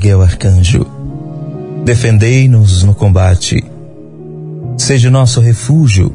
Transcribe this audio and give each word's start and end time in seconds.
Miguel 0.00 0.22
Arcanjo, 0.22 0.86
defendei-nos 1.84 2.82
no 2.84 2.94
combate. 2.94 3.62
Seja 4.78 5.10
nosso 5.10 5.42
refúgio 5.42 6.10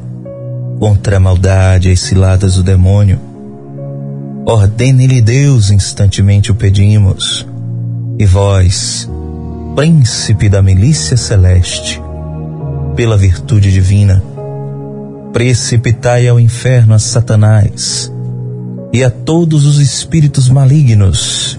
contra 0.80 1.18
a 1.18 1.20
maldade 1.20 1.88
e 1.88 1.92
as 1.92 2.00
ciladas 2.00 2.56
do 2.56 2.64
demônio. 2.64 3.20
Ordene-lhe 4.44 5.20
Deus, 5.20 5.70
instantemente 5.70 6.50
o 6.50 6.54
pedimos. 6.56 7.46
E 8.18 8.26
vós, 8.26 9.08
príncipe 9.76 10.48
da 10.48 10.60
milícia 10.60 11.16
celeste, 11.16 12.02
pela 12.96 13.16
virtude 13.16 13.70
divina, 13.70 14.20
precipitai 15.32 16.26
ao 16.26 16.40
inferno 16.40 16.92
a 16.92 16.98
Satanás 16.98 18.12
e 18.92 19.04
a 19.04 19.10
todos 19.10 19.64
os 19.64 19.78
espíritos 19.78 20.48
malignos 20.48 21.56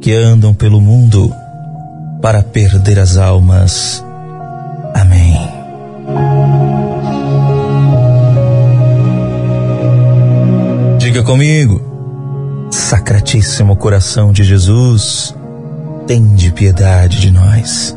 que 0.00 0.12
andam 0.12 0.52
pelo 0.52 0.80
mundo 0.80 1.32
para 2.24 2.42
perder 2.42 2.98
as 2.98 3.18
almas. 3.18 4.02
Amém. 4.94 5.36
Diga 10.96 11.22
comigo, 11.22 11.82
Sacratíssimo 12.70 13.76
coração 13.76 14.32
de 14.32 14.42
Jesus, 14.42 15.34
tende 16.06 16.50
piedade 16.50 17.20
de 17.20 17.30
nós. 17.30 17.94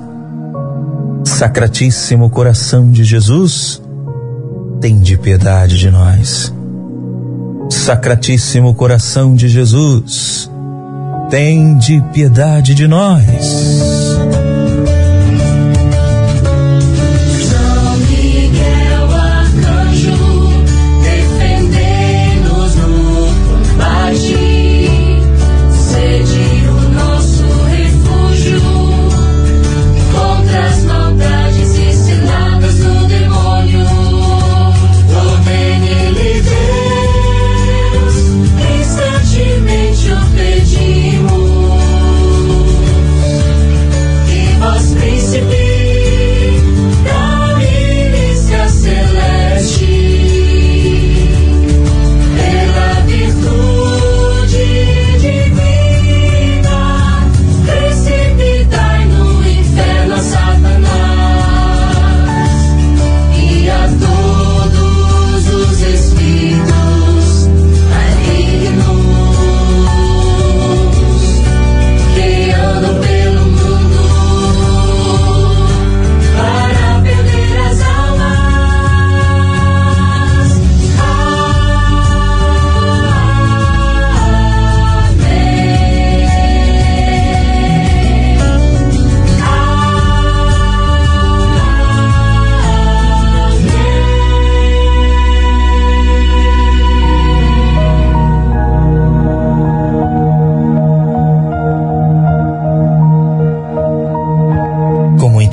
Sacratíssimo 1.24 2.30
coração 2.30 2.92
de 2.92 3.06
Jesus, 3.06 3.82
tende 4.82 5.18
piedade 5.18 5.78
de 5.78 5.90
nós. 5.90 6.54
Sacratíssimo 7.70 8.76
coração 8.76 9.34
de 9.34 9.48
Jesus, 9.48 10.52
tende 11.30 12.02
piedade 12.14 12.74
de 12.74 12.88
nós. 12.88 14.47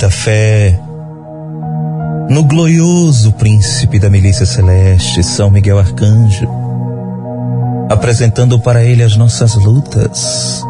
Fé 0.09 0.79
no 2.29 2.43
glorioso 2.43 3.31
príncipe 3.33 3.99
da 3.99 4.09
milícia 4.09 4.45
celeste, 4.45 5.23
São 5.23 5.51
Miguel 5.51 5.77
Arcanjo, 5.77 6.49
apresentando 7.89 8.59
para 8.59 8.83
ele 8.83 9.03
as 9.03 9.15
nossas 9.15 9.55
lutas. 9.55 10.63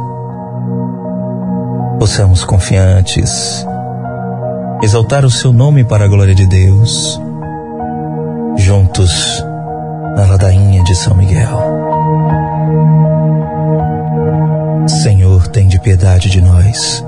Possamos 1.98 2.44
confiantes 2.44 3.66
exaltar 4.84 5.26
o 5.26 5.32
seu 5.32 5.54
nome 5.54 5.84
para 5.84 6.06
a 6.06 6.08
glória 6.08 6.36
de 6.36 6.46
Deus, 6.46 7.20
juntos 8.58 9.44
na 10.16 10.26
ladainha 10.26 10.84
de 10.84 10.94
São 10.96 11.16
Miguel. 11.16 11.60
Senhor, 14.88 15.48
tem 15.48 15.68
de 15.68 15.80
piedade 15.80 16.30
de 16.30 16.42
nós. 16.42 17.04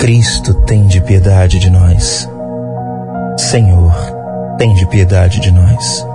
Cristo, 0.00 0.54
tem 0.54 0.86
de 0.86 0.98
piedade 0.98 1.58
de 1.58 1.68
nós. 1.68 2.26
Senhor, 3.36 3.94
tem 4.56 4.72
de 4.72 4.86
piedade 4.86 5.40
de 5.40 5.52
nós. 5.52 6.06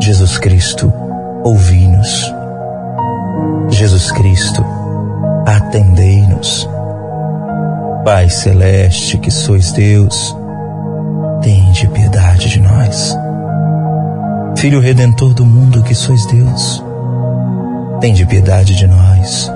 Jesus 0.00 0.36
Cristo, 0.38 0.92
ouvi-nos. 1.44 2.34
Jesus 3.68 4.10
Cristo, 4.10 4.66
atendei-nos. 5.46 6.68
Pai 8.04 8.28
celeste, 8.28 9.16
que 9.18 9.30
sois 9.30 9.70
Deus, 9.70 10.36
tem 11.40 11.70
de 11.70 11.86
piedade 11.86 12.48
de 12.48 12.60
nós. 12.60 13.16
Filho 14.58 14.80
redentor 14.80 15.34
do 15.34 15.46
mundo, 15.46 15.84
que 15.84 15.94
sois 15.94 16.26
Deus, 16.26 16.82
tem 18.00 18.12
de 18.12 18.26
piedade 18.26 18.74
de 18.74 18.88
nós. 18.88 19.53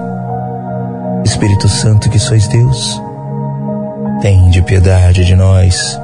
Espírito 1.39 1.69
Santo, 1.69 2.11
que 2.11 2.19
sois 2.19 2.49
Deus, 2.49 3.01
tende 4.21 4.61
piedade 4.61 5.25
de 5.25 5.37
nós. 5.37 5.97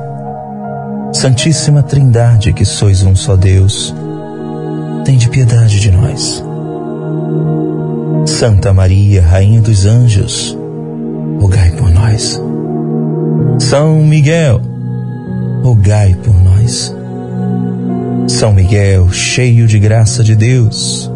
Santíssima 1.12 1.83
Trindade, 1.83 2.53
que 2.53 2.65
sois 2.65 3.03
um 3.03 3.17
só 3.17 3.34
Deus, 3.34 3.93
tende 5.05 5.28
piedade 5.28 5.81
de 5.81 5.91
nós. 5.91 6.41
Santa 8.27 8.72
Maria, 8.72 9.22
Rainha 9.22 9.61
dos 9.61 9.87
Anjos, 9.87 10.56
rogai 11.41 11.72
por 11.72 11.91
nós. 11.91 12.41
São 13.59 14.04
Miguel, 14.04 14.60
rogai 15.65 16.15
por 16.15 16.34
nós. 16.45 16.95
São 18.28 18.53
Miguel, 18.53 19.10
cheio 19.10 19.66
de 19.66 19.80
graça 19.80 20.22
de 20.22 20.37
Deus, 20.37 21.10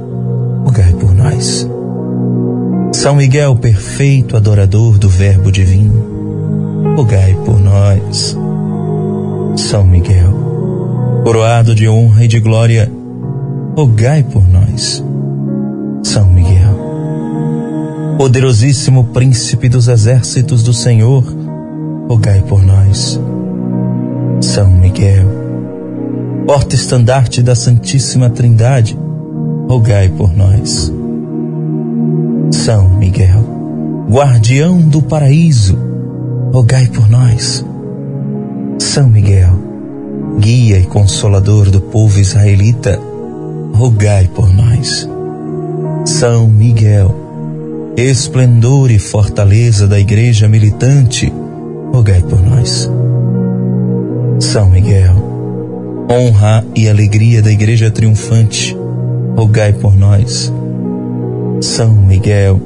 rogai 0.64 0.92
por 0.94 1.14
nós. 1.14 1.70
São 2.92 3.14
Miguel, 3.14 3.54
perfeito 3.56 4.36
adorador 4.36 4.98
do 4.98 5.08
Verbo 5.08 5.52
Divino, 5.52 6.94
rogai 6.96 7.36
por 7.44 7.60
nós. 7.60 8.36
São 9.56 9.84
Miguel, 9.84 10.32
coroado 11.22 11.74
de 11.74 11.88
honra 11.88 12.24
e 12.24 12.28
de 12.28 12.40
glória, 12.40 12.90
rogai 13.76 14.22
por 14.22 14.46
nós. 14.48 15.04
São 16.02 16.26
Miguel, 16.32 16.78
poderosíssimo 18.16 19.04
príncipe 19.04 19.68
dos 19.68 19.86
exércitos 19.86 20.62
do 20.62 20.72
Senhor, 20.72 21.24
rogai 22.08 22.42
por 22.42 22.64
nós. 22.64 23.20
São 24.40 24.70
Miguel, 24.70 25.26
porta-estandarte 26.46 27.42
da 27.42 27.54
Santíssima 27.54 28.30
Trindade, 28.30 28.98
rogai 29.68 30.08
por 30.08 30.34
nós. 30.34 30.92
São 32.50 32.88
Miguel, 32.88 33.44
guardião 34.10 34.80
do 34.80 35.02
paraíso, 35.02 35.78
rogai 36.52 36.86
por 36.88 37.08
nós. 37.08 37.64
São 38.78 39.08
Miguel, 39.08 39.52
guia 40.38 40.78
e 40.78 40.84
consolador 40.84 41.70
do 41.70 41.80
povo 41.80 42.18
israelita, 42.18 42.98
rogai 43.74 44.28
por 44.28 44.52
nós. 44.54 45.08
São 46.06 46.48
Miguel, 46.48 47.14
esplendor 47.96 48.90
e 48.90 48.98
fortaleza 48.98 49.86
da 49.86 50.00
igreja 50.00 50.48
militante, 50.48 51.32
rogai 51.92 52.22
por 52.22 52.40
nós. 52.40 52.90
São 54.40 54.70
Miguel, 54.70 55.14
honra 56.10 56.64
e 56.74 56.88
alegria 56.88 57.42
da 57.42 57.52
Igreja 57.52 57.90
triunfante, 57.90 58.74
rogai 59.36 59.74
por 59.74 59.94
nós. 59.94 60.50
São 61.60 61.90
Miguel, 61.90 62.60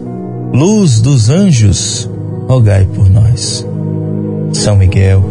luz 0.52 1.00
dos 1.00 1.30
anjos, 1.30 2.10
rogai 2.46 2.84
por 2.84 3.08
nós. 3.08 3.66
São 4.52 4.76
Miguel, 4.76 5.22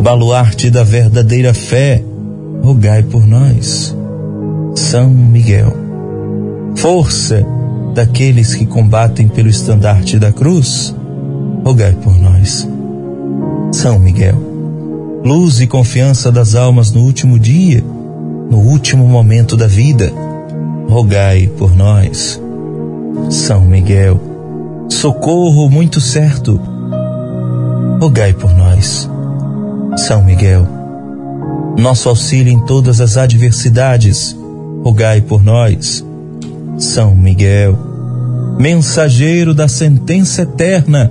baluarte 0.00 0.70
da 0.70 0.84
verdadeira 0.84 1.52
fé, 1.52 2.04
rogai 2.62 3.02
por 3.02 3.26
nós. 3.26 3.96
São 4.76 5.10
Miguel, 5.10 5.74
força 6.76 7.44
daqueles 7.94 8.54
que 8.54 8.64
combatem 8.64 9.26
pelo 9.26 9.48
estandarte 9.48 10.16
da 10.16 10.30
cruz, 10.30 10.94
rogai 11.64 11.96
por 12.00 12.16
nós. 12.16 12.68
São 13.72 13.98
Miguel, 13.98 14.36
luz 15.24 15.60
e 15.60 15.66
confiança 15.66 16.30
das 16.30 16.54
almas 16.54 16.92
no 16.92 17.00
último 17.00 17.40
dia, 17.40 17.82
no 18.48 18.58
último 18.58 19.06
momento 19.08 19.56
da 19.56 19.66
vida, 19.66 20.12
rogai 20.88 21.50
por 21.58 21.74
nós. 21.74 22.40
São 23.30 23.60
Miguel, 23.62 24.20
socorro 24.88 25.68
muito 25.68 26.00
certo, 26.00 26.58
rogai 28.00 28.32
por 28.32 28.52
nós. 28.54 29.08
São 29.96 30.24
Miguel, 30.24 30.66
nosso 31.78 32.08
auxílio 32.08 32.52
em 32.52 32.64
todas 32.64 33.00
as 33.00 33.16
adversidades, 33.16 34.36
rogai 34.82 35.20
por 35.20 35.42
nós. 35.42 36.04
São 36.78 37.14
Miguel, 37.14 37.76
mensageiro 38.58 39.52
da 39.52 39.68
sentença 39.68 40.42
eterna, 40.42 41.10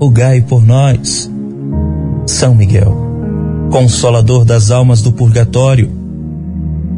rogai 0.00 0.40
por 0.40 0.64
nós. 0.64 1.30
São 2.26 2.54
Miguel, 2.54 2.96
consolador 3.70 4.44
das 4.44 4.70
almas 4.70 5.02
do 5.02 5.12
purgatório, 5.12 5.90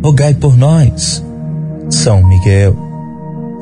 rogai 0.03 0.35
por 0.35 0.57
nós. 0.57 1.25
São 1.89 2.27
Miguel, 2.27 2.90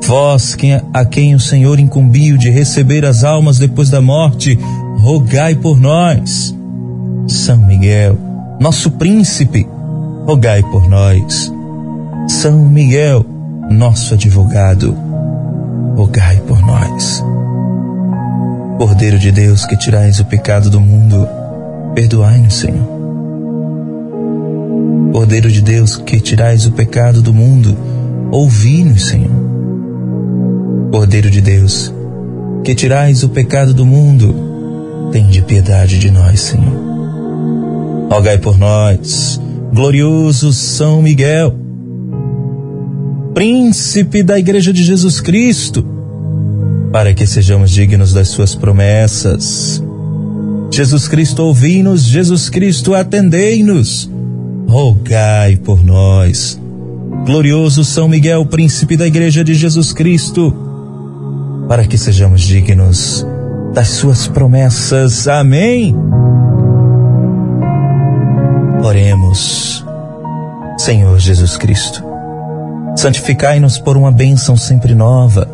vós 0.05 0.57
a 0.93 1.05
quem 1.05 1.35
o 1.35 1.39
Senhor 1.39 1.79
incumbiu 1.79 2.37
de 2.37 2.49
receber 2.49 3.05
as 3.05 3.23
almas 3.23 3.59
depois 3.59 3.89
da 3.89 4.01
morte, 4.01 4.57
rogai 4.97 5.55
por 5.55 5.79
nós. 5.79 6.55
São 7.27 7.57
Miguel, 7.57 8.17
nosso 8.59 8.91
príncipe, 8.91 9.67
rogai 10.25 10.63
por 10.63 10.89
nós. 10.89 11.51
São 12.27 12.65
Miguel, 12.65 13.25
nosso 13.69 14.13
advogado, 14.13 14.95
rogai 15.95 16.37
por 16.47 16.59
nós. 16.61 17.23
Cordeiro 18.77 19.19
de 19.19 19.31
Deus 19.31 19.65
que 19.65 19.77
tirais 19.77 20.19
o 20.19 20.25
pecado 20.25 20.69
do 20.69 20.79
mundo, 20.79 21.27
perdoai-nos, 21.93 22.55
Senhor. 22.55 22.87
Cordeiro 25.11 25.51
de 25.51 25.61
Deus 25.61 25.97
que 25.97 26.19
tirais 26.19 26.65
o 26.65 26.71
pecado 26.71 27.21
do 27.21 27.33
mundo, 27.33 27.77
ouvi-nos, 28.31 29.07
Senhor. 29.07 29.38
Cordeiro 30.91 31.29
de 31.29 31.41
Deus 31.41 31.93
que 32.63 32.75
tirais 32.75 33.23
o 33.23 33.29
pecado 33.29 33.73
do 33.73 33.85
mundo, 33.85 35.09
tende 35.11 35.41
piedade 35.41 35.97
de 35.97 36.11
nós, 36.11 36.41
Senhor. 36.41 38.09
Rogai 38.11 38.37
por 38.37 38.57
nós, 38.57 39.39
glorioso 39.73 40.51
São 40.51 41.01
Miguel 41.01 41.55
príncipe 43.39 44.21
da 44.21 44.37
Igreja 44.37 44.73
de 44.73 44.83
Jesus 44.83 45.21
Cristo, 45.21 45.85
para 46.91 47.13
que 47.13 47.25
sejamos 47.25 47.71
dignos 47.71 48.11
das 48.11 48.27
suas 48.27 48.53
promessas. 48.53 49.81
Jesus 50.69 51.07
Cristo, 51.07 51.43
ouvi-nos, 51.43 52.03
Jesus 52.03 52.49
Cristo, 52.49 52.93
atendei-nos, 52.93 54.09
rogai 54.67 55.55
por 55.55 55.81
nós. 55.83 56.59
Glorioso 57.25 57.85
São 57.85 58.09
Miguel, 58.09 58.45
príncipe 58.45 58.97
da 58.97 59.07
Igreja 59.07 59.41
de 59.41 59.53
Jesus 59.53 59.93
Cristo, 59.93 60.53
para 61.69 61.87
que 61.87 61.97
sejamos 61.97 62.41
dignos 62.41 63.25
das 63.73 63.87
suas 63.87 64.27
promessas. 64.27 65.25
Amém. 65.29 65.95
Oremos, 68.83 69.85
Senhor 70.77 71.17
Jesus 71.19 71.55
Cristo 71.55 72.09
Santificai-nos 72.99 73.79
por 73.79 73.95
uma 73.95 74.11
bênção 74.11 74.57
sempre 74.57 74.93
nova 74.93 75.47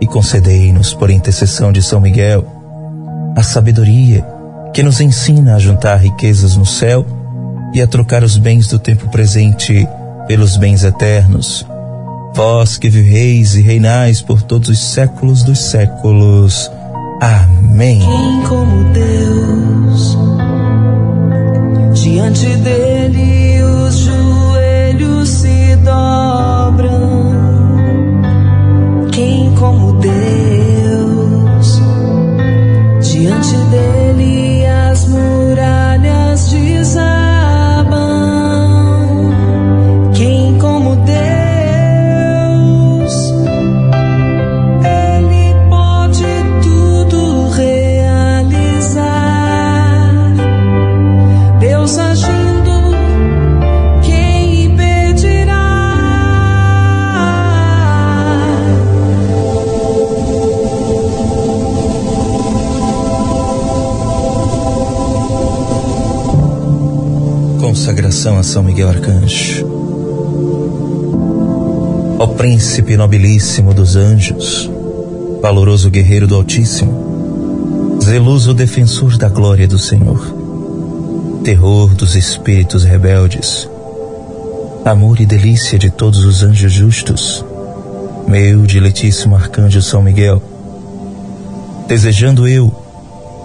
e 0.00 0.06
concedei-nos, 0.08 0.92
por 0.92 1.10
intercessão 1.10 1.70
de 1.70 1.80
São 1.80 2.00
Miguel, 2.00 2.44
a 3.36 3.42
sabedoria 3.44 4.26
que 4.74 4.82
nos 4.82 5.00
ensina 5.00 5.54
a 5.54 5.58
juntar 5.60 5.94
riquezas 5.98 6.56
no 6.56 6.66
céu 6.66 7.06
e 7.72 7.80
a 7.80 7.86
trocar 7.86 8.24
os 8.24 8.36
bens 8.36 8.66
do 8.66 8.80
tempo 8.80 9.08
presente 9.10 9.86
pelos 10.26 10.56
bens 10.56 10.82
eternos. 10.82 11.64
Vós 12.34 12.78
que 12.78 12.88
viveis 12.88 13.54
e 13.54 13.60
reinais 13.60 14.22
por 14.22 14.42
todos 14.42 14.68
os 14.70 14.78
séculos 14.78 15.42
dos 15.42 15.58
séculos. 15.58 16.70
Amém. 17.20 17.98
Quem 18.00 18.42
como 18.48 18.84
Deus, 18.92 20.18
diante 21.94 22.46
dele 22.56 23.62
os 23.62 23.96
joelhos 23.96 25.28
se 25.28 25.61
Consagração 68.22 68.38
a 68.38 68.42
São 68.44 68.62
Miguel 68.62 68.88
Arcanjo. 68.88 69.66
Ó 72.20 72.26
príncipe 72.28 72.96
nobilíssimo 72.96 73.74
dos 73.74 73.96
anjos, 73.96 74.70
valoroso 75.40 75.90
guerreiro 75.90 76.28
do 76.28 76.36
Altíssimo, 76.36 77.98
zeloso 78.00 78.54
defensor 78.54 79.16
da 79.18 79.28
glória 79.28 79.66
do 79.66 79.76
Senhor, 79.76 80.20
terror 81.42 81.92
dos 81.96 82.14
espíritos 82.14 82.84
rebeldes, 82.84 83.68
amor 84.84 85.20
e 85.20 85.26
delícia 85.26 85.76
de 85.76 85.90
todos 85.90 86.24
os 86.24 86.44
anjos 86.44 86.72
justos, 86.72 87.44
meu 88.28 88.62
diletíssimo 88.62 89.34
arcanjo 89.34 89.82
São 89.82 90.00
Miguel, 90.00 90.40
desejando 91.88 92.46
eu 92.46 92.72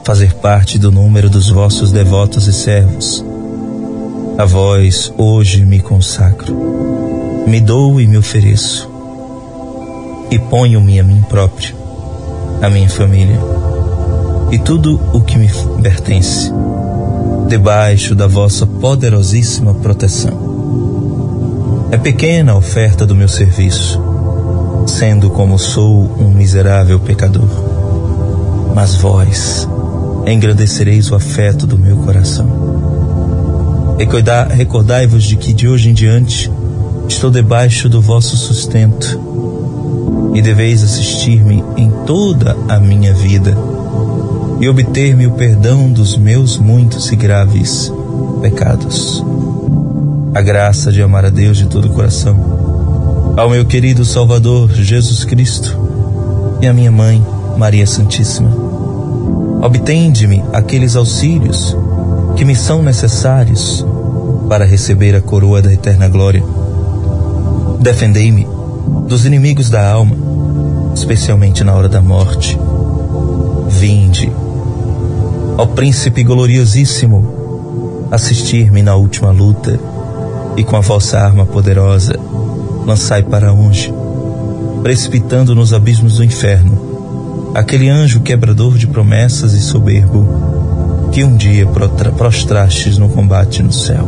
fazer 0.06 0.36
parte 0.36 0.78
do 0.78 0.92
número 0.92 1.32
dos 1.32 1.50
vossos 1.50 1.92
devotos 1.92 2.46
e 2.46 2.54
servos, 2.54 3.26
a 4.38 4.46
vós 4.46 5.12
hoje 5.18 5.66
me 5.66 5.80
consagro, 5.80 7.44
me 7.48 7.60
dou 7.60 8.00
e 8.00 8.06
me 8.06 8.20
ofereço, 8.20 8.88
e 10.30 10.38
ponho-me 10.38 11.00
a 11.00 11.04
mim 11.04 11.26
próprio, 11.28 11.74
a 12.62 12.70
minha 12.70 12.88
família 12.88 13.40
e 14.52 14.60
tudo 14.60 15.02
o 15.12 15.22
que 15.22 15.40
me 15.40 15.50
pertence, 15.82 16.52
debaixo 17.48 18.14
da 18.14 18.28
vossa 18.28 18.68
poderosíssima 18.68 19.74
proteção. 19.74 21.88
É 21.90 21.98
pequena 21.98 22.52
a 22.52 22.58
oferta 22.58 23.08
do 23.08 23.16
meu 23.16 23.28
serviço, 23.28 24.00
sendo 24.86 25.32
como 25.32 25.58
sou 25.58 26.16
um 26.20 26.30
miserável 26.30 27.00
pecador, 27.00 27.50
mas 28.76 28.94
vós 28.94 29.68
engrandecereis 30.28 31.10
o 31.10 31.16
afeto 31.16 31.66
do 31.66 31.76
meu 31.76 31.98
coração. 31.98 33.17
Recordai- 33.98 34.48
Recordai-vos 34.54 35.24
de 35.24 35.36
que 35.38 35.54
de 35.54 35.68
hoje 35.68 35.90
em 35.90 35.94
diante 35.94 36.52
estou 37.08 37.32
debaixo 37.32 37.90
do 37.90 38.02
vosso 38.02 38.38
sustento 38.38 39.20
e 40.34 40.42
deveis 40.42 40.84
assistir-me 40.84 41.64
em 41.76 41.90
toda 42.06 42.56
a 42.70 42.80
minha 42.80 43.14
vida 43.14 43.58
e 44.60 44.70
obter-me 44.70 45.26
o 45.26 45.32
perdão 45.32 45.92
dos 45.92 46.16
meus 46.18 46.58
muitos 46.58 47.12
e 47.12 47.16
graves 47.16 47.92
pecados. 48.42 49.24
A 50.34 50.42
graça 50.42 50.92
de 50.92 51.02
amar 51.02 51.26
a 51.26 51.30
Deus 51.30 51.58
de 51.58 51.66
todo 51.66 51.86
o 51.88 51.92
coração, 51.94 53.34
ao 53.36 53.50
meu 53.50 53.66
querido 53.66 54.06
Salvador 54.06 54.72
Jesus 54.74 55.24
Cristo 55.24 55.76
e 56.62 56.68
à 56.68 56.74
minha 56.74 56.92
mãe 56.92 57.24
Maria 57.58 57.88
Santíssima. 57.88 58.50
Obtende-me 59.62 60.44
aqueles 60.54 60.96
auxílios 60.96 61.76
que 62.38 62.46
me 62.46 62.56
são 62.56 62.84
necessários 62.84 63.84
para 64.48 64.64
receber 64.64 65.16
a 65.16 65.22
coroa 65.22 65.60
da 65.60 65.74
eterna 65.74 66.08
glória. 66.08 66.44
Defendei-me 67.80 68.48
dos 69.08 69.26
inimigos 69.26 69.72
da 69.72 69.90
alma, 69.90 70.16
especialmente 70.94 71.64
na 71.64 71.74
hora 71.74 71.90
da 71.90 72.00
morte. 72.00 72.56
Vinde, 73.70 74.32
ó 75.58 75.66
Príncipe 75.66 76.24
gloriosíssimo, 76.24 78.08
assistir-me 78.12 78.84
na 78.84 78.96
última 78.96 79.32
luta 79.32 79.80
e 80.56 80.64
com 80.64 80.78
a 80.78 80.82
vossa 80.82 81.20
arma 81.20 81.44
poderosa 81.44 82.20
lançai 82.86 83.24
para 83.24 83.52
longe, 83.52 83.92
precipitando 84.84 85.56
nos 85.56 85.74
abismos 85.74 86.18
do 86.18 86.24
inferno, 86.24 87.52
aquele 87.56 87.90
anjo 87.90 88.22
quebrador 88.22 88.78
de 88.78 88.86
promessas 88.86 89.54
e 89.54 89.60
soberbo 89.60 90.57
que 91.18 91.24
um 91.24 91.36
dia 91.36 91.66
prostrastes 92.16 93.00
no 93.00 93.10
combate 93.10 93.64
no 93.64 93.74
céu. 93.74 94.08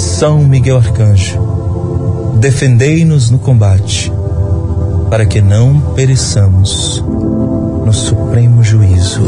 São 0.00 0.42
Miguel 0.42 0.76
Arcanjo, 0.76 1.38
defendei-nos 2.40 3.30
no 3.30 3.38
combate, 3.38 4.12
para 5.08 5.24
que 5.24 5.40
não 5.40 5.80
pereçamos 5.94 7.00
no 7.86 7.92
supremo 7.92 8.60
juízo. 8.60 9.22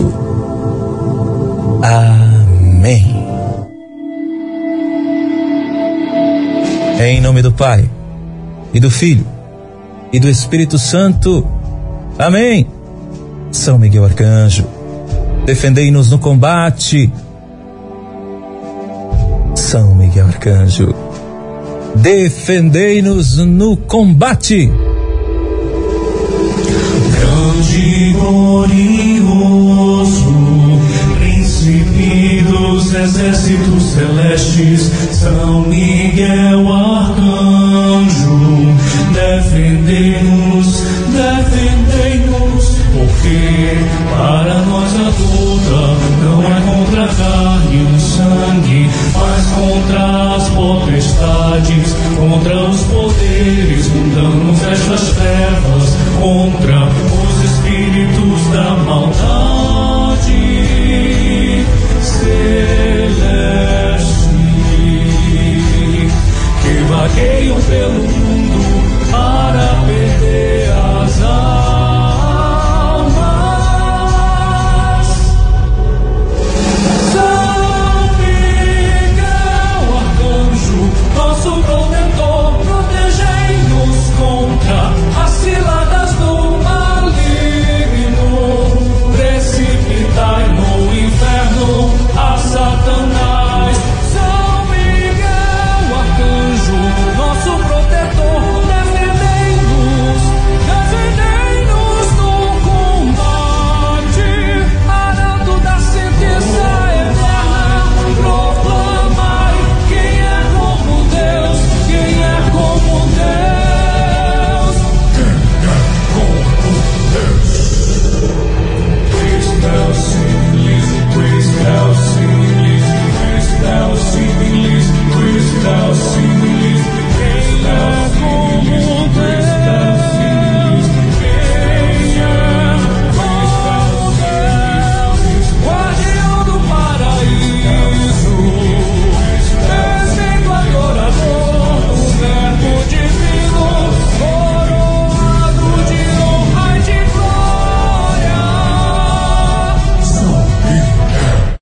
Amém. 1.85 3.15
Em 7.01 7.21
nome 7.21 7.43
do 7.43 7.53
Pai 7.53 7.89
e 8.75 8.81
do 8.81 8.91
Filho 8.91 9.25
e 10.13 10.19
do 10.19 10.29
Espírito 10.29 10.81
Santo. 10.81 11.47
Amém. 12.19 12.67
São 13.53 13.79
Miguel 13.79 14.05
Arcanjo, 14.05 14.80
defendei-nos 15.45 16.11
no 16.11 16.19
combate. 16.19 17.11
São 19.55 19.95
Miguel 19.95 20.27
Arcanjo, 20.27 20.95
defendei-nos 21.95 23.37
no 23.39 23.77
combate. 23.77 24.71
Grande 27.21 28.13
glorioso, 28.19 29.15
príncipe 31.19 32.45
dos 32.49 32.95
exércitos 32.95 33.83
celestes, 33.83 34.91
São 35.13 35.63
Miguel 35.63 36.73
Arcanjo, 36.73 38.41
defendei-nos, 39.13 40.83
defendei-nos, 41.13 42.77
porque 42.93 43.79
para 44.11 44.63
nós 44.63 44.95
a 44.97 45.11
luta 45.11 45.30
não 46.21 46.43
é 46.43 46.61
contra 46.61 47.05
a 47.05 47.09
carne 47.09 47.77
e 47.77 47.95
o 47.95 48.01
sangue, 48.01 48.91
mas 49.15 49.47
contra 49.47 50.37
as 50.37 50.49
potestades, 50.51 51.97
contra 52.17 52.57
os 52.65 52.81
poderes 52.83 53.89
mundanos 53.89 54.59
destas 54.61 55.09
trevas, 55.15 55.50